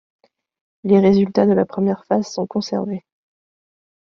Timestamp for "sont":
2.25-2.47